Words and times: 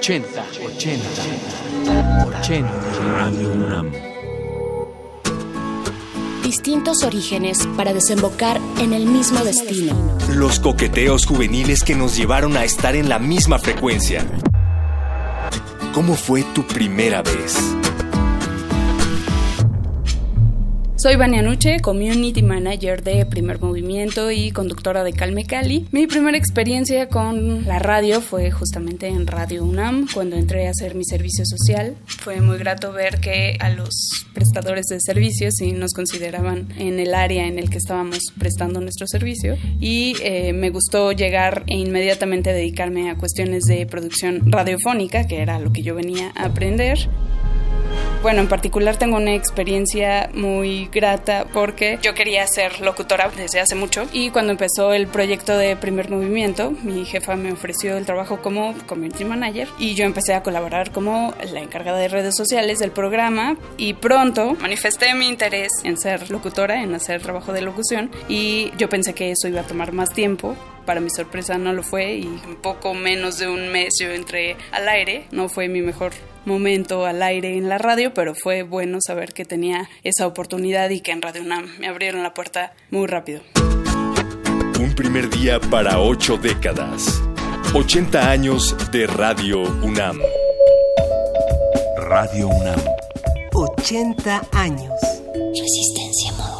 80, 0.00 0.46
80, 0.64 1.08
80. 2.40 2.70
Radio 3.04 3.52
UNAM. 3.52 3.92
Distintos 6.42 7.04
orígenes 7.04 7.68
para 7.76 7.92
desembocar 7.92 8.58
en 8.78 8.94
el 8.94 9.04
mismo 9.04 9.44
destino. 9.44 10.16
Los 10.30 10.58
coqueteos 10.58 11.26
juveniles 11.26 11.84
que 11.84 11.96
nos 11.96 12.16
llevaron 12.16 12.56
a 12.56 12.64
estar 12.64 12.96
en 12.96 13.10
la 13.10 13.18
misma 13.18 13.58
frecuencia. 13.58 14.24
¿Cómo 15.92 16.14
fue 16.14 16.44
tu 16.54 16.66
primera 16.66 17.20
vez? 17.20 17.58
Soy 21.02 21.16
Vania 21.16 21.40
Nuche, 21.40 21.80
Community 21.80 22.42
Manager 22.42 23.02
de 23.02 23.24
Primer 23.24 23.58
Movimiento 23.58 24.30
y 24.30 24.50
conductora 24.50 25.02
de 25.02 25.14
Calme 25.14 25.46
Cali. 25.46 25.86
Mi 25.92 26.06
primera 26.06 26.36
experiencia 26.36 27.08
con 27.08 27.64
la 27.64 27.78
radio 27.78 28.20
fue 28.20 28.50
justamente 28.50 29.08
en 29.08 29.26
Radio 29.26 29.64
UNAM, 29.64 30.08
cuando 30.12 30.36
entré 30.36 30.66
a 30.66 30.72
hacer 30.72 30.94
mi 30.94 31.06
servicio 31.06 31.46
social. 31.46 31.96
Fue 32.04 32.42
muy 32.42 32.58
grato 32.58 32.92
ver 32.92 33.18
que 33.18 33.56
a 33.60 33.70
los 33.70 34.26
prestadores 34.34 34.88
de 34.88 35.00
servicios 35.00 35.54
sí 35.56 35.72
nos 35.72 35.94
consideraban 35.94 36.68
en 36.76 37.00
el 37.00 37.14
área 37.14 37.46
en 37.46 37.58
el 37.58 37.70
que 37.70 37.78
estábamos 37.78 38.18
prestando 38.38 38.82
nuestro 38.82 39.06
servicio 39.06 39.56
y 39.80 40.16
eh, 40.22 40.52
me 40.52 40.68
gustó 40.68 41.12
llegar 41.12 41.64
e 41.66 41.78
inmediatamente 41.78 42.52
dedicarme 42.52 43.08
a 43.08 43.16
cuestiones 43.16 43.62
de 43.62 43.86
producción 43.86 44.52
radiofónica, 44.52 45.26
que 45.26 45.40
era 45.40 45.58
lo 45.60 45.72
que 45.72 45.80
yo 45.80 45.94
venía 45.94 46.30
a 46.36 46.44
aprender. 46.44 47.08
Bueno, 48.22 48.42
en 48.42 48.48
particular 48.48 48.98
tengo 48.98 49.16
una 49.16 49.34
experiencia 49.34 50.28
muy 50.34 50.90
grata 50.92 51.46
porque 51.54 51.98
yo 52.02 52.12
quería 52.12 52.46
ser 52.46 52.82
locutora 52.82 53.30
desde 53.34 53.60
hace 53.60 53.74
mucho 53.74 54.06
y 54.12 54.28
cuando 54.28 54.52
empezó 54.52 54.92
el 54.92 55.06
proyecto 55.06 55.56
de 55.56 55.74
Primer 55.74 56.10
Movimiento, 56.10 56.70
mi 56.82 57.06
jefa 57.06 57.36
me 57.36 57.50
ofreció 57.50 57.96
el 57.96 58.04
trabajo 58.04 58.42
como 58.42 58.74
community 58.86 59.24
manager 59.24 59.68
y 59.78 59.94
yo 59.94 60.04
empecé 60.04 60.34
a 60.34 60.42
colaborar 60.42 60.92
como 60.92 61.32
la 61.50 61.60
encargada 61.60 61.98
de 61.98 62.08
redes 62.08 62.36
sociales 62.36 62.78
del 62.78 62.90
programa 62.90 63.56
y 63.78 63.94
pronto 63.94 64.54
manifesté 64.60 65.14
mi 65.14 65.26
interés 65.26 65.70
en 65.84 65.96
ser 65.96 66.30
locutora, 66.30 66.82
en 66.82 66.94
hacer 66.94 67.22
trabajo 67.22 67.54
de 67.54 67.62
locución 67.62 68.10
y 68.28 68.70
yo 68.76 68.90
pensé 68.90 69.14
que 69.14 69.30
eso 69.30 69.48
iba 69.48 69.62
a 69.62 69.66
tomar 69.66 69.92
más 69.92 70.12
tiempo 70.12 70.56
para 70.84 71.00
mi 71.00 71.10
sorpresa 71.10 71.56
no 71.56 71.72
lo 71.72 71.82
fue 71.82 72.14
y 72.14 72.26
un 72.26 72.56
poco 72.60 72.94
menos 72.94 73.38
de 73.38 73.48
un 73.48 73.68
mes 73.68 73.94
yo 74.00 74.10
entré 74.10 74.56
al 74.72 74.88
aire. 74.88 75.26
No 75.30 75.48
fue 75.48 75.68
mi 75.68 75.82
mejor 75.82 76.12
momento 76.44 77.06
al 77.06 77.22
aire 77.22 77.56
en 77.56 77.68
la 77.68 77.78
radio, 77.78 78.14
pero 78.14 78.34
fue 78.34 78.62
bueno 78.62 78.98
saber 79.00 79.32
que 79.32 79.44
tenía 79.44 79.88
esa 80.02 80.26
oportunidad 80.26 80.90
y 80.90 81.00
que 81.00 81.12
en 81.12 81.22
Radio 81.22 81.42
UNAM 81.42 81.66
me 81.78 81.88
abrieron 81.88 82.22
la 82.22 82.34
puerta 82.34 82.72
muy 82.90 83.06
rápido. 83.06 83.42
Un 84.78 84.94
primer 84.94 85.28
día 85.30 85.60
para 85.60 86.00
ocho 86.00 86.36
décadas. 86.36 87.22
80 87.74 88.30
años 88.30 88.76
de 88.90 89.06
Radio 89.06 89.62
UNAM. 89.62 90.18
Radio 91.96 92.48
UNAM. 92.48 92.80
80 93.52 94.42
años. 94.52 94.92
Resistencia. 95.54 96.59